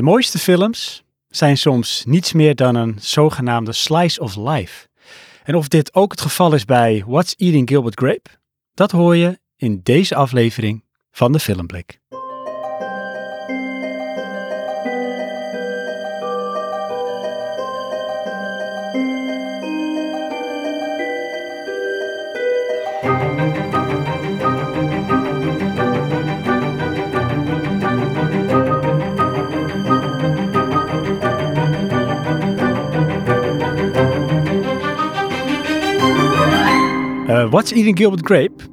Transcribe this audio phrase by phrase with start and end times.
[0.00, 4.88] De mooiste films zijn soms niets meer dan een zogenaamde slice of life.
[5.44, 8.30] En of dit ook het geval is bij What's Eating Gilbert Grape,
[8.74, 12.00] dat hoor je in deze aflevering van de Filmblik.
[37.40, 38.64] Uh, What's Eating Gilbert Grape?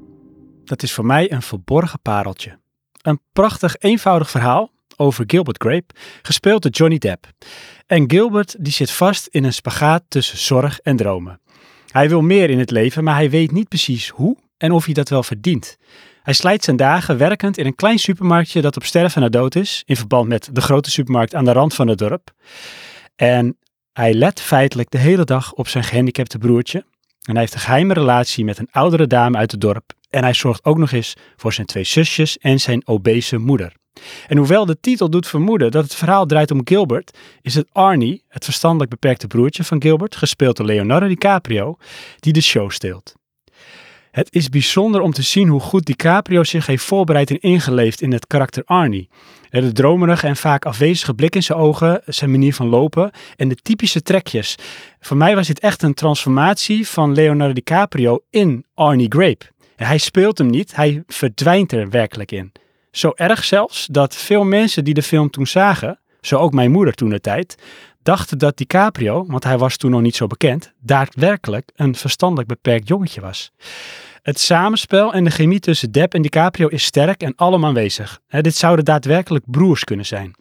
[0.63, 2.59] Dat is voor mij een verborgen pareltje.
[3.01, 7.27] Een prachtig eenvoudig verhaal over Gilbert Grape, gespeeld door Johnny Depp.
[7.85, 11.39] En Gilbert die zit vast in een spagaat tussen zorg en dromen.
[11.91, 14.93] Hij wil meer in het leven, maar hij weet niet precies hoe en of hij
[14.93, 15.77] dat wel verdient.
[16.23, 19.83] Hij slijt zijn dagen werkend in een klein supermarktje dat op sterven na dood is,
[19.85, 22.31] in verband met de grote supermarkt aan de rand van het dorp.
[23.15, 23.57] En
[23.93, 26.85] hij let feitelijk de hele dag op zijn gehandicapte broertje,
[27.27, 29.93] en hij heeft een geheime relatie met een oudere dame uit het dorp.
[30.09, 33.73] En hij zorgt ook nog eens voor zijn twee zusjes en zijn obese moeder.
[34.27, 38.23] En hoewel de titel doet vermoeden dat het verhaal draait om Gilbert, is het Arnie,
[38.27, 41.77] het verstandelijk beperkte broertje van Gilbert, gespeeld door Leonardo DiCaprio,
[42.19, 43.16] die de show steelt.
[44.17, 48.13] Het is bijzonder om te zien hoe goed DiCaprio zich heeft voorbereid en ingeleefd in
[48.13, 49.09] het karakter Arnie.
[49.49, 53.55] De dromerige en vaak afwezige blik in zijn ogen, zijn manier van lopen en de
[53.55, 54.55] typische trekjes.
[54.99, 59.45] Voor mij was dit echt een transformatie van Leonardo DiCaprio in Arnie Grape.
[59.75, 62.51] Hij speelt hem niet, hij verdwijnt er werkelijk in.
[62.91, 66.93] Zo erg zelfs dat veel mensen die de film toen zagen, zo ook mijn moeder
[66.93, 67.55] toen de tijd,
[68.03, 72.87] dachten dat DiCaprio, want hij was toen nog niet zo bekend, daadwerkelijk een verstandelijk beperkt
[72.87, 73.51] jongetje was.
[74.27, 78.19] Het samenspel en de chemie tussen Depp en DiCaprio is sterk en allemaal aanwezig.
[78.27, 80.35] dit zouden daadwerkelijk broers kunnen zijn.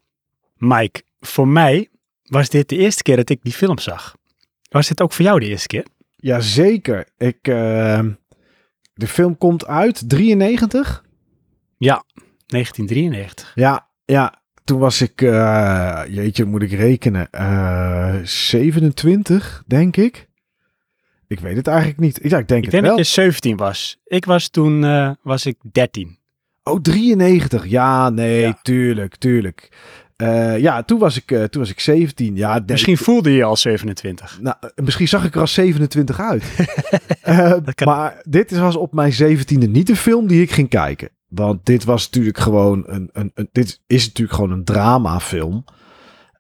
[0.57, 1.89] Mike, voor mij
[2.23, 4.17] was dit de eerste keer dat ik die film zag.
[4.71, 5.87] Was dit ook voor jou de eerste keer?
[6.17, 7.09] Jazeker.
[7.17, 8.01] Ik, uh,
[8.95, 11.05] de film komt uit 93?
[11.79, 12.05] Ja,
[12.47, 13.53] 1993.
[13.55, 14.43] Ja, ja.
[14.65, 20.29] Toen was ik, uh, jeetje, moet ik rekenen, uh, eh, 27, denk ik.
[21.29, 22.19] Ik weet het eigenlijk niet.
[22.23, 23.99] Ja, ik denk ik het denk dat je 17 was.
[24.05, 26.19] Ik was toen uh, was ik 13.
[26.63, 27.67] Oh, 93.
[27.67, 29.69] Ja, nee, tuurlijk, tuurlijk.
[30.17, 32.37] Uh, ja, toen was ik, uh, toen was ik 17.
[32.37, 34.39] Ja, misschien voelde je al 27.
[34.41, 36.45] Nou, misschien zag ik er als 27 uit.
[37.85, 41.09] maar dit was op mijn 17e niet een film die ik ging kijken.
[41.29, 45.65] Want dit was natuurlijk gewoon een, een, een dit is natuurlijk gewoon een dramafilm.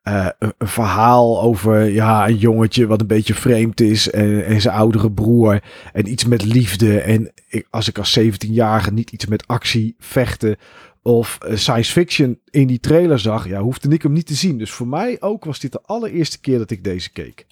[0.08, 5.12] Uh, een, verhaal over ja, een jongetje wat een beetje vreemd is en, zijn oudere
[5.12, 5.62] broer
[5.92, 7.00] en iets met liefde.
[7.00, 10.56] En ik, als ik als 17-jarige niet iets met actie, vechten
[11.02, 14.58] of uh, science fiction in die trailer zag, ja, hoefde ik hem niet te zien.
[14.58, 17.46] Dus voor mij ook was dit de allereerste keer dat ik deze keek.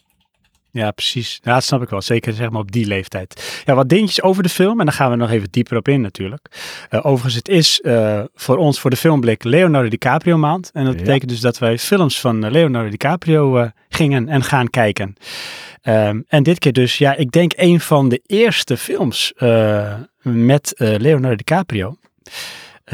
[0.74, 1.40] Ja, precies.
[1.42, 2.02] Ja, dat snap ik wel.
[2.02, 3.62] Zeker zeg maar op die leeftijd.
[3.64, 4.80] Ja, wat dingetjes over de film.
[4.80, 6.46] En daar gaan we nog even dieper op in natuurlijk.
[6.90, 10.70] Uh, overigens, het is uh, voor ons, voor de filmblik, Leonardo DiCaprio maand.
[10.72, 15.16] En dat betekent dus dat wij films van Leonardo DiCaprio uh, gingen en gaan kijken.
[15.82, 19.32] Um, en dit keer dus, ja, ik denk een van de eerste films
[20.22, 21.96] met Leonardo DiCaprio.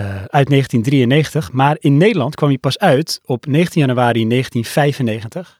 [0.00, 5.58] Uh, uit 1993, maar in Nederland kwam hij pas uit op 19 januari 1995.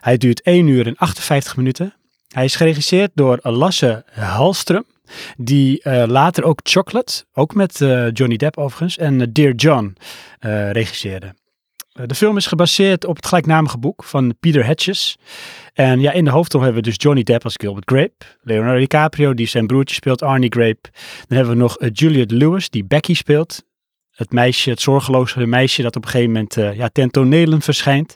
[0.00, 1.94] Hij duurt 1 uur en 58 minuten.
[2.28, 4.84] Hij is geregisseerd door Lasse Halstrom,
[5.36, 9.96] die uh, later ook Chocolate, ook met uh, Johnny Depp overigens, en Dear John
[10.72, 11.34] regisseerde.
[11.92, 15.16] de film is gebaseerd op het gelijknamige boek van Peter Hedges.
[15.74, 18.24] En ja, in de hoofdrol hebben we dus Johnny Depp als Gilbert Grape.
[18.42, 20.88] Leonardo DiCaprio, die zijn broertje speelt, Arnie Grape.
[21.26, 23.62] Dan hebben we nog Juliette Lewis, die Becky speelt.
[24.14, 28.14] Het meisje, het zorgeloze meisje dat op een gegeven moment uh, ja, ten tonelen verschijnt.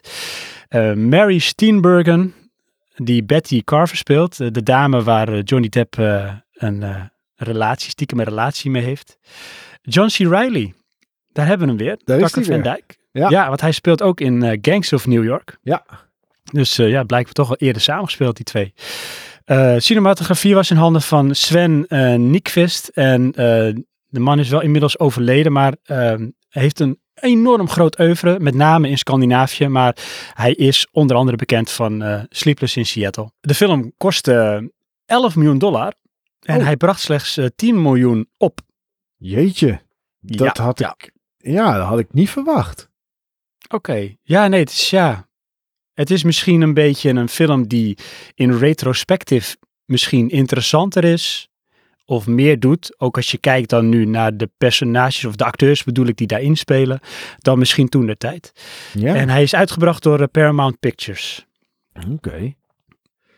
[0.69, 2.33] Uh, Mary Steenburgen,
[2.95, 4.37] die Betty Carver speelt.
[4.37, 5.97] de dame waar Johnny Depp
[6.53, 9.17] een relatie, stiekem een relatie mee heeft.
[9.81, 10.17] John C.
[10.17, 10.73] Reilly,
[11.31, 11.99] daar hebben we hem weer.
[12.03, 12.97] Daar is hij Van Dijk.
[13.11, 13.29] Ja.
[13.29, 15.57] ja, want hij speelt ook in Gangs of New York.
[15.61, 15.85] Ja.
[16.51, 18.73] Dus ja, blijkbaar toch al eerder samengespeeld, die twee.
[19.45, 22.87] Uh, cinematografie was in handen van Sven uh, Nikvist.
[22.87, 23.33] En
[24.09, 28.89] de man is wel inmiddels overleden, maar ehm, heeft een enorm groot oeuvre, met name
[28.89, 29.67] in Scandinavië.
[29.67, 29.97] Maar
[30.33, 33.31] hij is onder andere bekend van Sleepless in Seattle.
[33.39, 34.71] De film kostte
[35.05, 35.93] 11 miljoen dollar
[36.39, 36.63] en oh.
[36.63, 38.59] hij bracht slechts 10 miljoen op.
[39.17, 39.81] Jeetje,
[40.19, 41.11] dat ja, had ik...
[41.37, 42.89] Ja, dat had ik niet verwacht.
[43.69, 45.27] Oké, ja, nee, het is ja.
[45.93, 47.97] Het is misschien een beetje een film die
[48.35, 51.48] in retrospectief misschien interessanter is.
[52.09, 52.95] Of meer doet.
[52.97, 56.27] Ook als je kijkt dan nu naar de personages of de acteurs bedoel ik die
[56.27, 56.99] daarin spelen.
[57.37, 58.51] Dan misschien toen de tijd.
[58.93, 61.45] Ja, En hij is uitgebracht door eh, Paramount Pictures.
[62.11, 62.53] oké.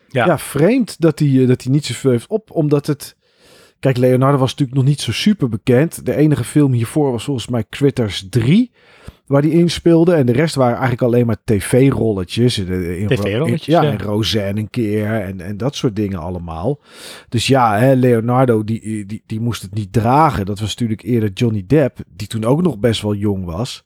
[0.08, 0.26] Ja.
[0.26, 0.38] Ja.
[0.38, 3.16] vreemd dat hij, eh, dat hij niet zoveel heeft op, omdat het...
[3.78, 6.06] Kijk, Leonardo was natuurlijk nog niet zo super bekend.
[6.06, 8.70] De enige film hiervoor was volgens mij Critters 3,
[9.32, 10.14] waar hij in speelde.
[10.14, 12.54] En de rest waren eigenlijk alleen maar tv-rolletjes.
[12.54, 13.90] TV-rolletjes, Ja, ja.
[13.90, 16.80] en Roseanne een keer en, en dat soort dingen allemaal.
[17.28, 20.46] Dus ja, hè, Leonardo die, die, die moest het niet dragen.
[20.46, 23.84] Dat was natuurlijk eerder Johnny Depp, die toen ook nog best wel jong was.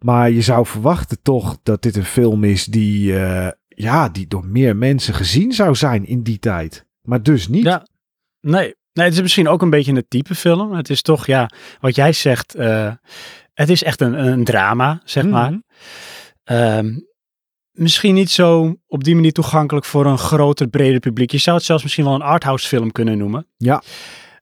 [0.00, 4.46] Maar je zou verwachten toch dat dit een film is die, eh, ja, die door
[4.46, 6.86] meer mensen gezien zou zijn in die tijd.
[7.02, 7.64] Maar dus niet.
[7.64, 7.86] Ja,
[8.40, 8.74] nee.
[8.92, 10.72] nee, het is misschien ook een beetje een type film.
[10.72, 11.50] Het is toch, ja,
[11.80, 12.92] wat jij zegt, eh,
[13.60, 15.50] het is echt een, een drama, zeg maar.
[15.50, 15.60] Mhm.
[16.44, 16.98] Ehm,
[17.70, 21.30] misschien niet zo op die manier toegankelijk voor een groter, breder publiek.
[21.30, 23.46] Je zou het zelfs misschien wel een arthouse film kunnen noemen.
[23.56, 23.82] Ja.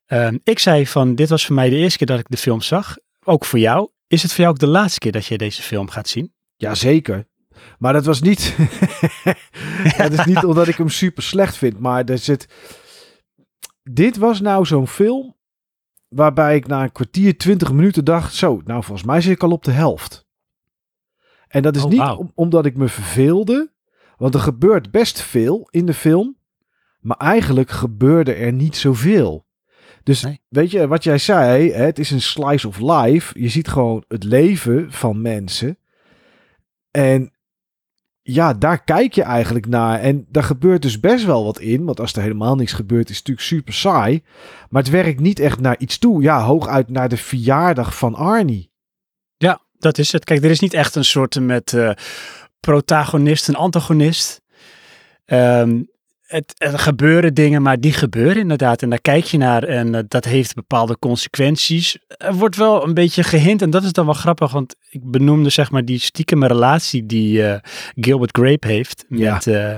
[0.07, 2.61] Ehm, ik zei van, dit was voor mij de eerste keer dat ik de film
[2.61, 2.97] zag.
[3.25, 3.91] Ook voor jou.
[4.07, 6.33] Is het voor jou ook de laatste keer dat je deze film gaat zien?
[6.57, 7.27] Jazeker.
[7.79, 8.57] Maar dat was niet.
[9.99, 11.79] dat is niet omdat ik hem super slecht vind.
[11.79, 12.47] Maar er zit.
[13.83, 15.38] Dit was nou zo'n film.
[16.09, 18.35] Waarbij ik na een kwartier, twintig minuten dacht.
[18.35, 20.27] Zo, nou volgens mij zit ik al op de helft.
[21.49, 23.73] En dat is Oh, niet om- omdat ik me verveelde.
[24.17, 26.37] Want er gebeurt best veel in de film.
[27.01, 29.47] Maar eigenlijk gebeurde er niet zoveel.
[30.03, 30.41] Dus Nee.
[30.49, 33.41] weet je, wat jij zei, hè, het is een slice of life.
[33.41, 35.79] Je ziet gewoon het leven van mensen.
[36.91, 37.33] En
[38.31, 40.01] ja, daar kijk je eigenlijk naar.
[40.01, 41.85] En daar gebeurt dus best wel wat in.
[41.85, 44.23] Want als er helemaal niks gebeurt, is het natuurlijk super saai.
[44.71, 46.23] Maar het werkt niet echt naar iets toe.
[46.23, 48.71] Ja, hooguit naar de verjaardag van Arnie.
[49.37, 50.25] Ja, dat is het.
[50.25, 51.91] Kijk, er is niet echt een soort met eh,
[52.61, 54.43] protagonist en antagonist.
[55.25, 55.83] Ehm,
[56.29, 58.83] het, er gebeuren dingen, maar die gebeuren inderdaad.
[58.83, 61.99] En daar kijk je naar en eh, dat heeft bepaalde consequenties.
[62.09, 65.51] Er wordt wel een beetje gehint en dat is dan wel grappig, want ik benoemde
[65.51, 67.61] zeg maar die stiekeme relatie die eh,
[67.95, 69.35] Gilbert Grape heeft Ja.
[69.35, 69.75] met eh,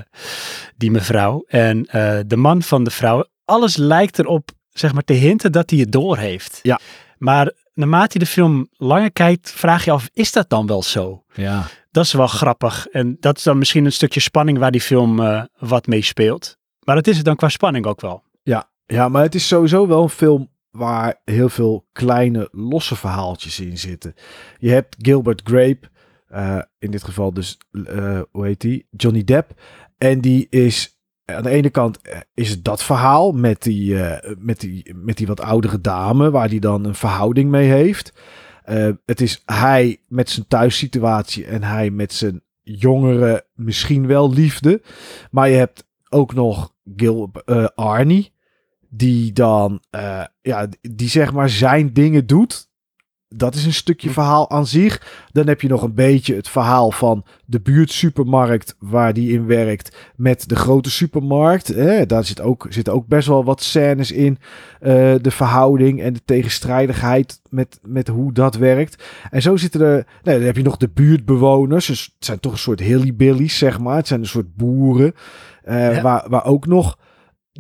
[0.77, 1.45] die mevrouw.
[1.49, 1.83] En
[2.27, 5.93] de man van de vrouw, alles lijkt erop zeg maar te hinten dat hij het
[5.93, 6.59] door heeft.
[6.63, 6.79] Ja.
[7.19, 11.25] Maar naarmate je de film langer kijkt, vraag je af, is dat dan wel zo?
[11.35, 11.67] Ja.
[11.91, 12.87] Dat is wel grappig.
[12.87, 16.59] En dat is dan misschien een stukje spanning waar die film eh, wat mee speelt.
[16.85, 18.23] Maar dat is het dan qua spanning ook wel.
[18.43, 23.61] Ja, ja, maar het is sowieso wel een film waar heel veel kleine losse verhaaltjes
[23.61, 24.15] in zitten.
[24.59, 25.81] Je hebt Gilbert Grape,
[26.27, 28.87] eh, in dit geval dus, eh, hoe heet die?
[28.91, 29.61] Johnny Depp.
[29.99, 32.01] En die is, aan de ene kant
[32.35, 33.97] is het dat verhaal met die,
[34.39, 38.13] met, die, met die wat oudere dame, waar die dan een verhouding mee heeft.
[38.63, 44.83] Eh, het is hij met zijn thuissituatie en hij met zijn jongere misschien wel liefde.
[45.31, 48.33] Maar je hebt ook nog Gil, eh, Arnie,
[48.89, 52.70] die dan, eh, ja, die zeg maar zijn dingen doet.
[53.35, 55.25] Dat is een stukje verhaal aan zich.
[55.33, 59.97] Dan heb je nog een beetje het verhaal van de buurtsupermarkt waar die in werkt
[60.17, 61.71] met de grote supermarkt.
[61.71, 64.39] Eh, daar zit ook, zitten ook best wel wat scènes in.
[64.81, 64.91] Eh,
[65.21, 69.05] de verhouding en de tegenstrijdigheid met, met hoe dat werkt.
[69.31, 71.87] En zo zitten er, nee, dan heb je nog de buurtbewoners.
[71.87, 73.97] Dus het zijn toch een soort hillybillies, zeg maar.
[73.97, 75.15] Het zijn een soort boeren.
[75.65, 76.03] eh, Ja.
[76.03, 76.99] waar, waar ook nog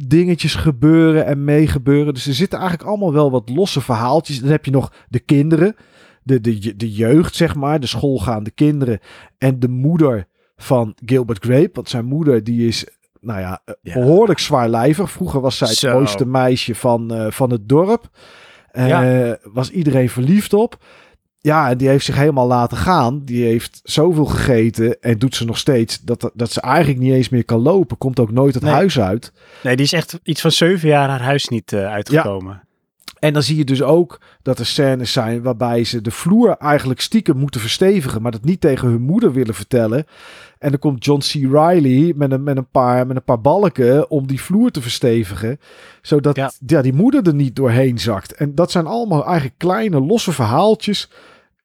[0.06, 2.14] dingetjes gebeuren en meegebeuren.
[2.14, 4.40] Dus er zitten eigenlijk allemaal wel wat losse verhaaltjes.
[4.40, 5.76] Dan heb je nog de kinderen,
[6.22, 8.98] de, de, de jeugd, zeg maar, de schoolgaande kinderen.
[9.38, 10.26] En de moeder
[10.56, 11.70] van Gilbert Grape.
[11.72, 12.86] Want zijn moeder, die is,
[13.20, 15.10] nou ja, eh, behoorlijk zwaarlijvig.
[15.10, 15.92] Vroeger was zij het Zo.
[15.92, 18.08] mooiste meisje van, eh, van het dorp.
[18.72, 19.38] Ja.
[19.42, 20.78] Was iedereen verliefd op.
[21.42, 23.22] Ja, en die heeft zich helemaal laten gaan.
[23.24, 27.28] Die heeft zoveel gegeten en doet ze nog steeds dat, dat ze eigenlijk niet eens
[27.28, 27.98] meer kan lopen.
[27.98, 28.72] Komt ook nooit het Nee.
[28.72, 29.32] huis uit.
[29.62, 32.62] Nee, die is echt iets van zeven jaar haar huis niet eh, uitgekomen.
[33.18, 37.00] En dan zie je dus ook dat er scènes zijn waarbij ze de vloer eigenlijk
[37.00, 40.06] stiekem moeten verstevigen, maar dat niet tegen hun moeder willen vertellen.
[40.58, 41.32] En dan komt John C.
[41.32, 45.60] Riley met een, met een, paar, met een paar balken om die vloer te verstevigen,
[46.02, 46.50] zodat Ja.
[46.66, 46.82] ja.
[46.82, 48.32] die moeder er niet doorheen zakt.
[48.34, 51.10] En dat zijn allemaal eigenlijk kleine losse verhaaltjes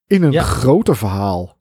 [0.07, 0.41] in een Ja.
[0.43, 1.53] groter verhaal.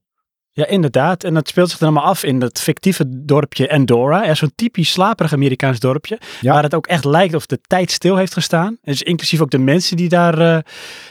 [0.50, 1.24] Ja, inderdaad.
[1.24, 4.26] En dat speelt zich dan allemaal af in dat fictieve dorpje Endora.
[4.26, 6.18] Er Zo'n typisch slaperig Amerikaans dorpje.
[6.40, 6.52] Ja.
[6.52, 8.78] Waar het ook echt lijkt of de tijd stil heeft gestaan.
[8.82, 10.58] Dus inclusief ook de mensen die daar, eh,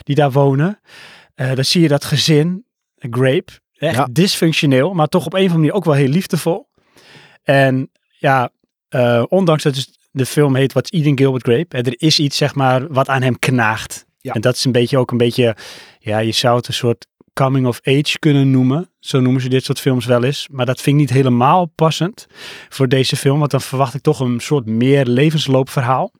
[0.02, 0.80] die daar wonen.
[1.34, 2.64] Eh dan zie je dat gezin,
[2.96, 3.52] Grape.
[3.74, 4.08] Echt Ja.
[4.10, 6.68] dysfunctioneel, maar toch op een of andere manier ook wel heel liefdevol.
[7.42, 8.50] En ja,
[8.88, 11.76] eh, ondanks dat dus de film heet What's Eating Gilbert Grape.
[11.76, 14.06] Er is iets, zeg maar, wat aan hem knaagt.
[14.20, 14.32] Ja.
[14.32, 15.56] En dat is een beetje ook een beetje,
[15.98, 18.90] ja, je zou het een soort coming of age kunnen noemen.
[19.00, 20.48] Zo noemen ze dit soort films wel eens.
[20.50, 22.26] Maar dat vind ik niet helemaal passend
[22.68, 23.38] voor deze film.
[23.38, 26.12] Want dan verwacht ik toch een soort meer levensloopverhaal.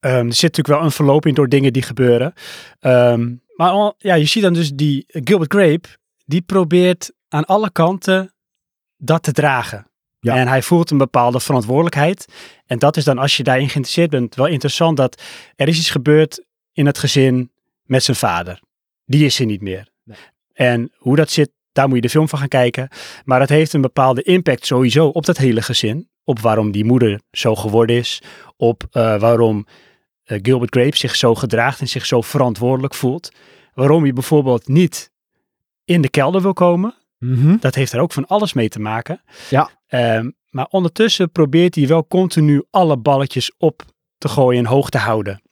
[0.00, 2.32] er zit natuurlijk wel een verloping door dingen die gebeuren.
[2.80, 5.88] Ehm, maar ja, je ziet dan dus die Gilbert Grape,
[6.26, 8.34] die probeert aan alle kanten
[8.96, 9.86] dat te dragen.
[10.20, 10.36] Ja.
[10.36, 12.26] En hij voelt een bepaalde verantwoordelijkheid.
[12.66, 15.22] En dat is dan, als je daarin geïnteresseerd bent, wel interessant dat
[15.56, 17.50] er is iets gebeurd in het gezin
[17.82, 18.60] met zijn vader.
[19.04, 19.88] Die is er niet meer.
[20.04, 20.16] Nee.
[20.52, 22.88] En hoe dat zit, daar moet je de film van gaan kijken.
[23.24, 26.08] Maar het heeft een bepaalde impact sowieso op dat hele gezin.
[26.24, 28.22] Op waarom die moeder zo geworden is.
[28.56, 29.66] Op uh, waarom
[30.26, 33.32] uh, Gilbert Grape zich zo gedraagt en zich zo verantwoordelijk voelt.
[33.74, 35.10] Waarom je bijvoorbeeld niet
[35.84, 36.94] in de kelder wil komen.
[37.18, 37.56] Mhm.
[37.60, 39.22] Dat heeft er ook van alles mee te maken.
[39.50, 39.70] Ja.
[39.88, 43.82] Um, maar ondertussen probeert hij wel continu alle balletjes op
[44.18, 45.42] te gooien en hoog te houden.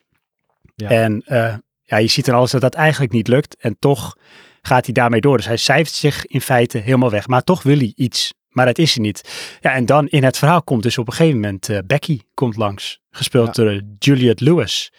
[0.74, 0.88] Ja.
[0.88, 1.54] En uh,
[1.84, 3.56] ja, je ziet dan alles dat dat eigenlijk niet lukt.
[3.56, 4.16] En toch
[4.62, 5.36] gaat hij daarmee door.
[5.36, 7.26] Dus hij cijfert zich in feite helemaal weg.
[7.26, 8.34] Maar toch wil hij iets.
[8.48, 9.56] Maar dat is hij niet.
[9.60, 12.56] Ja, en dan in het verhaal komt dus op een gegeven moment uh, Becky komt
[12.56, 13.00] langs.
[13.10, 14.92] Gespeeld door Juliette Lewis.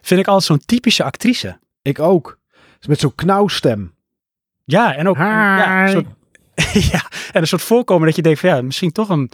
[0.00, 1.58] Vind ik altijd zo'n typische actrice.
[1.82, 2.38] Ik ook.
[2.86, 3.94] Met zo'n knauwstem.
[4.64, 6.06] Ja, en ook ja, een soort,
[6.92, 9.30] ja, en een soort voorkomen dat je denkt van ja, misschien toch een,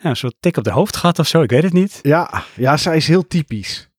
[0.00, 1.42] ja, een soort tik op de hoofd gehad of zo.
[1.42, 1.98] Ik weet het niet.
[2.02, 3.89] Ja, ja, zij is heel typisch.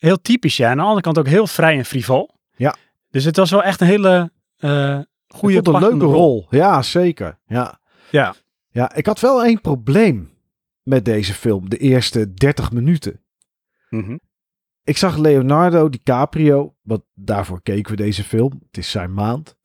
[0.00, 0.64] Heel typisch, ja.
[0.64, 2.30] En aan de andere kant ook heel vrij en frivol.
[2.56, 2.76] Ja.
[3.10, 6.12] Dus het was wel echt een hele uh, goede, een leuke rol.
[6.12, 6.46] rol.
[6.50, 7.38] Ja, zeker.
[7.46, 7.80] Ja.
[8.10, 8.34] Ja.
[8.68, 10.30] Ja, ik had wel één probleem
[10.82, 13.20] met deze film, de eerste 30 minuten.
[13.88, 14.20] Mm
[14.84, 18.60] Ik zag Leonardo DiCaprio, want daarvoor keken we deze film.
[18.66, 19.56] Het is zijn maand.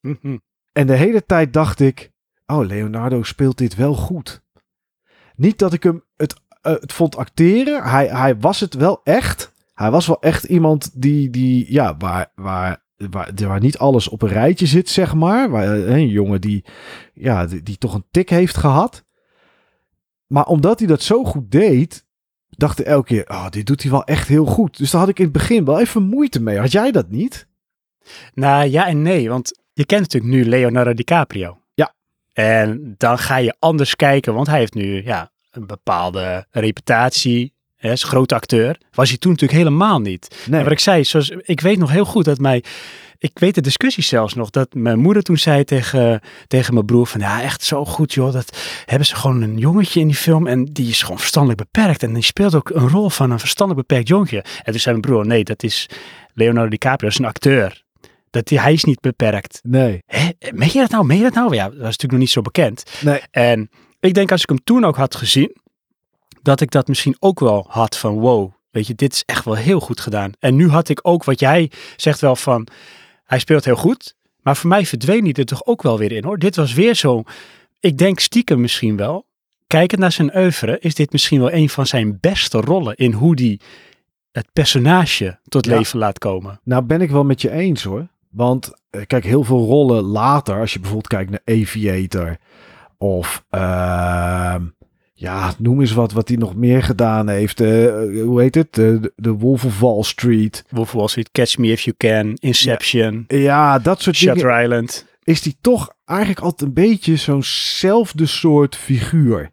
[0.00, 2.10] Mm En de hele tijd dacht ik,
[2.46, 4.42] oh, Leonardo speelt dit wel goed.
[5.36, 7.82] Niet dat ik hem het, uh, het vond acteren.
[7.82, 9.52] Hij, hij was het wel echt.
[9.74, 14.22] Hij was wel echt iemand die, die ja, waar, waar, waar, waar niet alles op
[14.22, 15.50] een rijtje zit, zeg maar.
[15.50, 16.64] Waar, een jongen die,
[17.14, 19.04] ja, die, die toch een tik heeft gehad.
[20.26, 22.04] Maar omdat hij dat zo goed deed,
[22.48, 24.78] dacht ik elke keer, oh, dit doet hij wel echt heel goed.
[24.78, 26.58] Dus daar had ik in het begin wel even moeite mee.
[26.58, 27.46] Had jij dat niet?
[28.34, 31.60] Nou ja en nee, want je kent natuurlijk nu Leonardo DiCaprio.
[31.74, 31.94] Ja.
[32.32, 37.53] En dan ga je anders kijken, want hij heeft nu ja, een bepaalde reputatie.
[37.84, 38.78] Hij is een grote acteur.
[38.92, 40.44] Was hij toen natuurlijk helemaal niet.
[40.46, 40.58] Nee.
[40.58, 42.64] En wat ik zei, zoals, ik weet nog heel goed dat mij...
[43.18, 47.06] Ik weet de discussie zelfs nog, dat mijn moeder toen zei tegen, tegen mijn broer
[47.06, 47.20] van...
[47.20, 50.64] Ja, echt zo goed joh, dat hebben ze gewoon een jongetje in die film en
[50.64, 52.02] die is gewoon verstandelijk beperkt.
[52.02, 54.44] En die speelt ook een rol van een verstandelijk beperkt jongetje.
[54.62, 55.88] En toen zei mijn broer, nee, dat is
[56.34, 57.82] Leonardo DiCaprio, dat is een acteur.
[58.30, 59.60] Dat hij, hij is niet beperkt.
[59.62, 60.02] Nee.
[60.06, 61.04] Hé, meen je dat nou?
[61.04, 61.54] Meen je dat nou?
[61.54, 62.82] Ja, dat was natuurlijk nog niet zo bekend.
[63.00, 63.20] Nee.
[63.30, 65.62] En ik denk als ik hem toen ook had gezien,
[66.44, 69.54] dat ik dat misschien ook wel had van wow, weet je, dit is echt wel
[69.54, 70.32] heel goed gedaan.
[70.38, 72.66] En nu had ik ook wat jij zegt wel van,
[73.24, 76.24] hij speelt heel goed, maar voor mij verdween hij er toch ook wel weer in
[76.24, 76.38] hoor.
[76.38, 77.22] Dit was weer zo,
[77.80, 79.26] ik denk stiekem misschien wel,
[79.66, 83.36] kijkend naar zijn oeuvre, is dit misschien wel een van zijn beste rollen in hoe
[83.36, 83.60] die
[84.32, 85.76] het personage tot Ja.
[85.76, 86.60] leven laat komen.
[86.64, 88.06] Nou ben ik wel met je eens hoor.
[88.30, 92.36] Want eh, kijk, heel veel rollen later, als je bijvoorbeeld kijkt naar Aviator
[92.98, 94.62] of ehm,
[95.16, 97.60] ja, noem eens wat wat hij nog meer gedaan heeft.
[97.60, 97.68] Eh,
[98.22, 98.74] hoe heet het?
[98.74, 100.64] De, de Wolf of Wall Street.
[100.68, 104.36] Wolf of Wall Street, Catch Me If You Can, Inception, Ja, dat soort dingen.
[104.36, 105.06] Shutter Island.
[105.22, 109.52] Is die toch eigenlijk altijd een beetje zo'nzelfde soort figuur.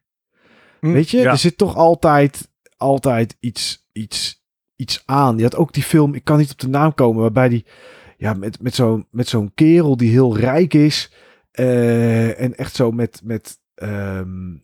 [0.80, 1.32] Hm, Weet je, Ja.
[1.32, 4.44] er zit toch altijd, altijd iets, iets,
[4.76, 5.38] iets aan.
[5.38, 7.66] Je had ook die film, ik kan niet op de naam komen, waarbij die,
[8.18, 11.12] ja, met, met zo'n met zo'n kerel die heel rijk is.
[11.52, 14.62] eh, en echt zo met, met, ehm, eh,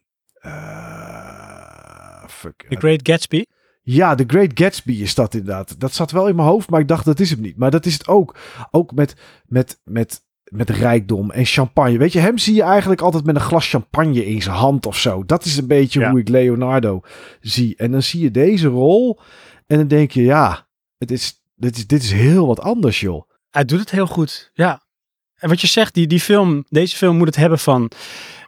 [2.27, 2.65] fuck.
[2.69, 3.43] The Great Gatsby.
[3.81, 5.79] Ja, The Great Gatsby is dat inderdaad.
[5.79, 7.57] Dat zat wel in mijn hoofd, maar ik dacht dat is hem niet.
[7.57, 8.35] Maar dat is het ook.
[8.71, 11.97] Ook met, met, met, met rijkdom en champagne.
[11.97, 14.97] Weet je, hem zie je eigenlijk altijd met een glas champagne in zijn hand of
[14.97, 15.25] zo.
[15.25, 16.09] Dat is een beetje Ja.
[16.09, 17.01] hoe ik Leonardo
[17.41, 17.75] zie.
[17.75, 19.19] En dan zie je deze rol
[19.67, 23.29] en dan denk je, ja, het is, dit, is, dit is heel wat anders, joh.
[23.49, 24.85] Hij doet het heel goed, ja.
[25.35, 27.91] En wat je zegt, die, die film, deze film moet het hebben van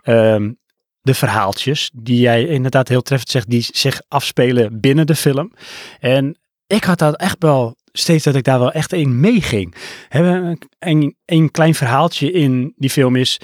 [0.02, 0.52] ehm,
[1.02, 5.52] de verhaaltjes, die jij inderdaad heel treffend zegt, die zich afspelen binnen de film.
[6.00, 6.38] En
[6.68, 9.76] ik had dat echt wel steeds dat ik daar wel echt in meeging.
[10.80, 13.40] Een, een klein verhaaltje in die film is,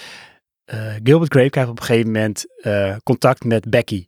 [0.66, 4.06] eh, Gilbert Grape krijgt op een gegeven moment eh, contact met Becky.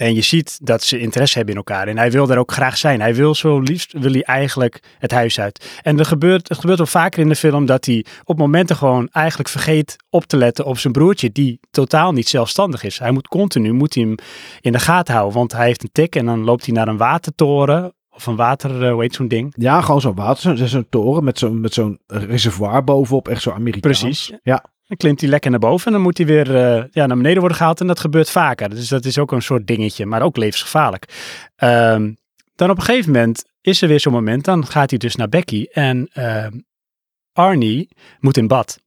[0.00, 1.88] En je ziet dat ze interesse hebben in elkaar.
[1.88, 3.00] En hij wil daar ook graag zijn.
[3.00, 5.80] Hij wil zo liefst, wil hij eigenlijk het huis uit.
[5.82, 9.08] En er gebeurt, het gebeurt wel vaker in de film dat hij op momenten gewoon
[9.08, 11.32] eigenlijk vergeet op te letten op zijn broertje.
[11.32, 12.98] Die totaal niet zelfstandig is.
[12.98, 14.14] Hij moet continu, moet hij hem
[14.60, 15.38] in de gaten houden.
[15.38, 17.94] Want hij heeft een tik en dan loopt hij naar een watertoren.
[18.10, 19.54] Of een water, eh, hoe heet zo'n ding?
[19.56, 23.28] Ja, gewoon zo'n water, zo'n zo'n toren met zo'n met zo'n reservoir bovenop.
[23.28, 24.00] Echt zo Amerikaans.
[24.00, 24.32] Precies.
[24.42, 24.64] Ja.
[24.90, 27.38] Dan klimt hij lekker naar boven en dan moet hij weer eh, ja, naar beneden
[27.38, 27.80] worden gehaald.
[27.80, 28.70] En dat gebeurt vaker.
[28.70, 31.04] Dus dat is ook een soort dingetje, maar ook levensgevaarlijk.
[31.56, 32.12] Ehm,
[32.54, 35.28] dan op een gegeven moment is er weer zo'n moment, dan gaat hij dus naar
[35.28, 36.46] Becky en uh,
[37.32, 37.88] Arnie
[38.20, 38.80] moet in bad.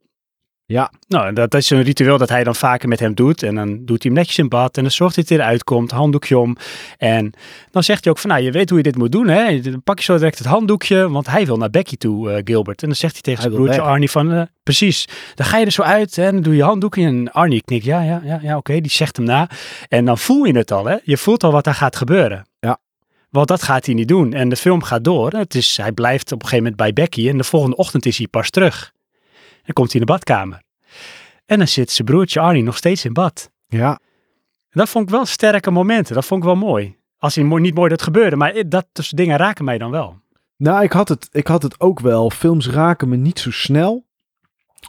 [0.74, 0.92] Ja.
[1.08, 3.44] Nou, dat is een ritueel dat hij dan vaker met hem doet.
[3.44, 4.78] En dan doet hij hem netjes in bad.
[4.78, 6.58] En dan zorgt hij dat hij eruit komt, handdoekje om.
[6.98, 7.34] En
[7.72, 9.60] dan zegt hij ook van, nou, je weet hoe je dit moet doen, hè.
[9.60, 12.82] Dan pak je zo direct het handdoekje, want hij wil naar Becky toe, uh, Gilbert.
[12.82, 15.08] En dan zegt hij tegen zijn broertje Arnie van, uh, precies.
[15.36, 17.06] Dan ga je er zo uit hè, en dan doe je handdoekje.
[17.06, 18.82] En Arnie knikt, ja, ja, ja, ja oké.
[18.82, 19.50] Die zegt hem na.
[19.88, 20.98] En dan voel je het al, hè.
[21.04, 22.48] Je voelt al wat daar gaat gebeuren.
[22.60, 22.78] Ja.
[23.30, 24.34] Want dat gaat hij niet doen.
[24.34, 25.32] En de film gaat door.
[25.32, 27.30] Het is, hij blijft op een gegeven moment bij Becky.
[27.30, 28.92] En de volgende ochtend is hij pas terug.
[29.64, 30.62] Dan komt hij in de badkamer.
[31.46, 33.52] En dan zit zijn broertje Arnie nog steeds in bad.
[33.68, 34.00] Ja.
[34.70, 36.16] Dat vond ik wel sterke momenten.
[36.16, 36.98] Dat vond ik wel mooi.
[37.18, 40.22] Als hij niet mooi dat gebeurde, maar dat soort dingen raken mij dan wel.
[40.58, 42.30] Nou, ik had, het, ik had het ook wel.
[42.30, 44.06] Films raken me niet zo snel.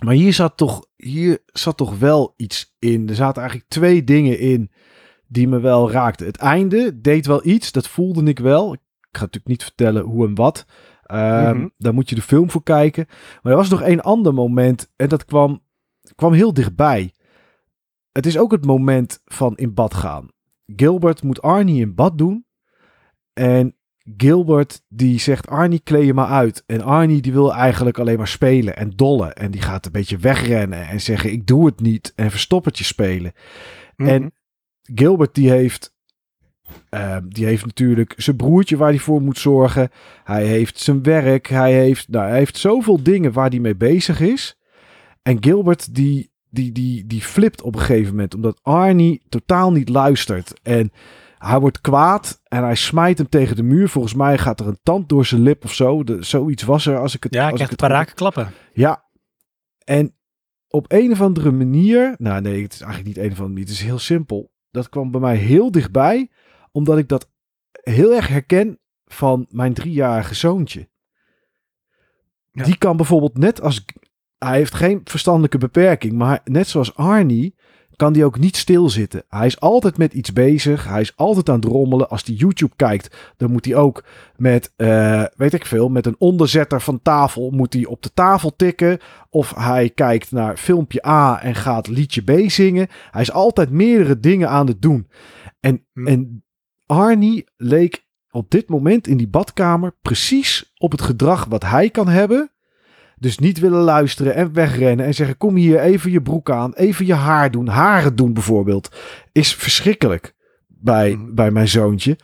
[0.04, 3.08] Maar hier zat toch, hier zat toch wel iets in.
[3.08, 4.70] Er zaten eigenlijk twee dingen in
[5.26, 6.26] die me wel raakten.
[6.26, 8.72] Het einde deed wel iets, dat voelde ik wel.
[8.72, 8.80] Ik
[9.12, 10.64] ga natuurlijk niet vertellen hoe en wat.
[11.14, 13.06] Um, Daar moet je de film voor kijken.
[13.42, 15.62] Maar er was nog één ander moment en dat kwam
[16.14, 17.12] kwam heel dichtbij.
[18.12, 20.28] Het is ook het moment van in bad gaan.
[20.66, 22.46] Gilbert moet Arnie in bad doen.
[23.32, 23.76] En
[24.16, 26.62] Gilbert die zegt Arnie kleed je maar uit.
[26.66, 29.34] En Arnie die wil eigenlijk alleen maar spelen en dollen.
[29.34, 32.12] En die gaat een beetje wegrennen en zeggen ik doe het niet.
[32.16, 33.32] En verstoppertje spelen.
[33.96, 34.08] Mhm.
[34.08, 34.32] En
[34.82, 35.93] Gilbert die heeft
[36.88, 39.90] ehm, die heeft natuurlijk zijn broertje waar hij voor moet zorgen.
[40.24, 41.46] Hij heeft zijn werk.
[41.48, 44.58] Hij heeft, nou, hij heeft zoveel dingen waar hij mee bezig is.
[45.22, 48.34] En Gilbert die, die, die, die flipt op een gegeven moment.
[48.34, 50.60] Omdat Arnie totaal niet luistert.
[50.62, 50.92] En
[51.38, 53.88] hij wordt kwaad en hij smijt hem tegen de muur.
[53.88, 56.04] Volgens mij gaat er een tand door zijn lip of zo.
[56.04, 57.34] De, zoiets was er als ik het...
[57.34, 58.52] Ja, ik krijg een paar raken klappen.
[58.72, 59.04] Ja.
[59.84, 60.14] En
[60.68, 62.14] op een of andere manier...
[62.18, 63.64] Nou nee, het is eigenlijk niet een of andere manier.
[63.64, 64.52] Het is heel simpel.
[64.70, 66.30] Dat kwam bij mij heel dichtbij.
[66.74, 67.30] Omdat ik dat
[67.72, 70.88] heel erg herken van mijn driejarige zoontje.
[72.52, 73.84] Die kan bijvoorbeeld net als
[74.38, 77.54] hij heeft geen verstandelijke beperking, maar net zoals Arnie
[77.96, 79.24] kan die ook niet stilzitten.
[79.28, 80.84] Hij is altijd met iets bezig.
[80.84, 82.08] Hij is altijd aan het rommelen.
[82.08, 84.04] Als hij YouTube kijkt, dan moet hij ook
[84.36, 88.56] met, uh, weet ik veel, met een onderzetter van tafel moet hij op de tafel
[88.56, 88.98] tikken.
[89.30, 92.88] Of hij kijkt naar filmpje A en gaat liedje B zingen.
[93.10, 95.08] Hij is altijd meerdere dingen aan het doen.
[95.60, 96.06] En, hm.
[96.06, 96.43] en
[96.86, 102.08] Arnie leek op dit moment in die badkamer precies op het gedrag wat hij kan
[102.08, 102.50] hebben
[103.24, 107.06] dus niet willen luisteren en wegrennen en zeggen: Kom hier, even je broek aan, even
[107.06, 107.66] je haar doen.
[107.66, 108.96] Haren doen bijvoorbeeld.
[109.32, 110.34] Is verschrikkelijk
[110.66, 111.34] bij, mhm.
[111.34, 112.18] bij mijn zoontje.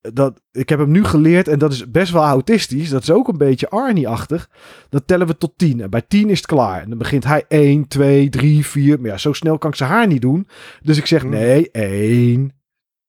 [0.00, 2.88] Dat, ik heb hem nu geleerd en dat is best wel autistisch.
[2.88, 4.50] Dat is ook een beetje Arnie-achtig.
[4.88, 5.80] Dan tellen we tot tien.
[5.80, 6.82] En bij tien is het klaar.
[6.82, 9.00] En dan begint hij 1, 2, 3, 4.
[9.00, 10.48] Maar ja, zo snel kan ik zijn haar niet doen.
[10.82, 11.32] Dus ik zeg: mhm.
[11.32, 12.52] Nee, 1,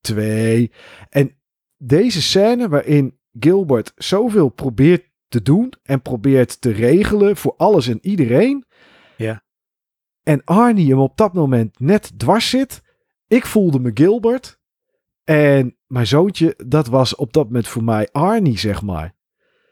[0.04, 0.72] 2.
[1.10, 1.38] En
[1.78, 8.00] deze scène waarin Gilbert zoveel probeert te doen en probeert te regelen voor alles en
[8.02, 8.66] iedereen.
[9.18, 9.44] Ja.
[10.24, 12.82] En Arnie hem op dat moment net dwars zit.
[13.28, 14.60] Ik voelde me Gilbert.
[15.24, 19.14] En mijn zoontje, dat was op dat moment voor mij Arnie, zeg maar.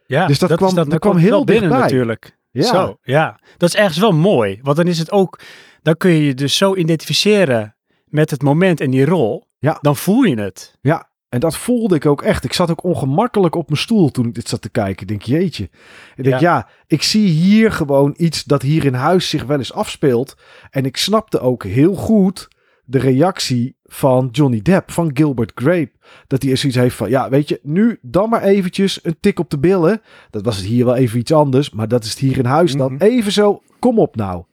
[0.06, 2.40] Ja, dus dat, kwam, dat, kwam heel binnen natuurlijk.
[2.52, 2.64] Ja.
[2.64, 3.40] Zo, ja.
[3.58, 4.60] Dat is ergens wel mooi.
[4.62, 5.40] Want dan is het ook,
[5.82, 7.76] dan kun je je dus zo identificeren
[8.12, 9.46] met het moment en die rol.
[9.58, 9.78] Ja.
[9.82, 10.78] Dan voel je het.
[10.82, 12.44] Ja, en dat voelde ik ook echt.
[12.44, 15.02] Ik zat ook ongemakkelijk op mijn stoel toen ik dit zat te kijken.
[15.02, 15.70] Ik denk, jeetje.
[16.16, 16.68] Ik denk, ja.
[16.88, 20.38] ik zie hier gewoon iets dat hier in huis zich wel eens afspeelt.
[20.70, 22.48] En ik snapte ook heel goed
[22.84, 25.92] de reactie van Johnny Depp, van Gilbert Grape.
[26.28, 29.50] Dat hij zoiets heeft van, ja, weet je, nu dan maar eventjes een tik op
[29.50, 30.02] de billen.
[30.30, 32.74] Dat was het hier wel even iets anders, maar dat is het hier in huis
[32.74, 32.94] dan.
[32.94, 33.04] Mhm.
[33.04, 34.44] Even zo, kom op nou.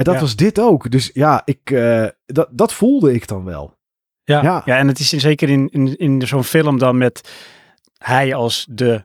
[0.00, 0.90] En dat was dit ook.
[0.90, 3.78] Dus ja, ik, uh, dat, dat voelde ik dan wel.
[4.24, 4.76] Ja, ja.
[4.76, 7.30] en het is zeker in, in, in zo'n film dan met
[7.98, 9.04] hij als de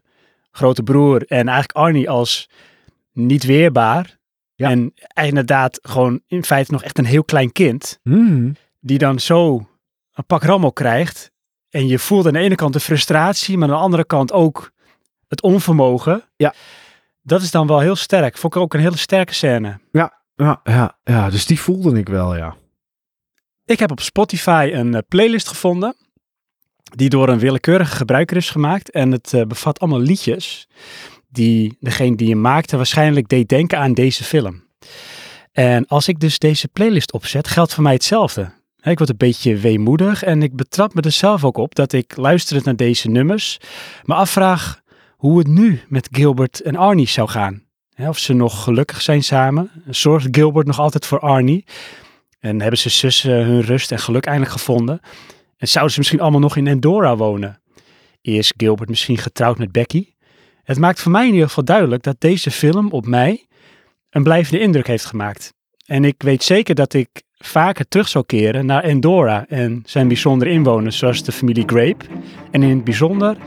[0.52, 2.50] grote broer en eigenlijk Arnie als
[3.12, 4.18] niet weerbaar.
[4.56, 4.70] Ja.
[4.70, 8.00] En inderdaad gewoon in feite nog echt een heel klein kind.
[8.04, 8.56] Hmm.
[8.80, 9.68] Die dan zo
[10.14, 11.32] een pak rammel krijgt.
[11.70, 14.72] En je voelt aan de ene kant de frustratie, maar aan de andere kant ook
[15.28, 16.24] het onvermogen.
[16.36, 16.54] Ja.
[17.22, 18.38] Dat is dan wel heel sterk.
[18.38, 19.80] Vond ik ook een hele sterke scène.
[19.92, 21.30] Ja, ja, ja, ja.
[21.30, 22.56] dus die voelde ik wel, ja.
[23.66, 25.96] Ik heb op Spotify een eh, playlist gevonden
[26.96, 28.92] die door een willekeurige gebruiker is gemaakt.
[28.92, 30.68] En het uh, bevat allemaal liedjes
[31.30, 34.64] die degene die je maakte waarschijnlijk deed denken aan deze film.
[35.52, 38.52] En als ik dus deze playlist opzet, geldt voor mij hetzelfde.
[38.82, 42.18] Ik word een beetje weemoedig en ik betrap me er zelf ook op dat ik
[42.18, 43.58] luisterend naar deze nummers
[44.04, 44.82] me afvraag
[45.16, 47.65] hoe het nu met Gilbert en Arnie zou gaan.
[47.98, 49.72] Of ze nog gelukkig zijn samen.
[49.90, 51.66] Zorgt Gilbert nog altijd voor Arnie?
[52.40, 55.00] En hebben ze zussen hun rust en geluk eindelijk gevonden.
[55.58, 57.62] En zouden ze misschien allemaal nog in Endora wonen?
[58.22, 60.08] Is Gilbert misschien getrouwd met Becky?
[60.64, 63.46] Het maakt voor mij in ieder geval duidelijk dat deze film op mij
[64.10, 65.54] een blijvende indruk heeft gemaakt.
[65.86, 70.52] En ik weet zeker dat ik vaker terug zou keren naar Endora en zijn bijzondere
[70.52, 72.06] inwoners, zoals de familie Grape.
[72.52, 73.38] En in het bijzonder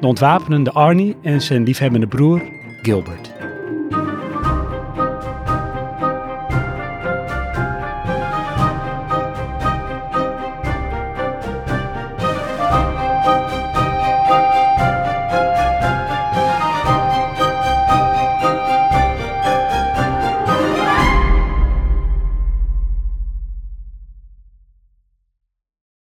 [0.00, 2.42] de ontwapenende Arnie en zijn liefhebbende broer
[2.82, 3.37] Gilbert.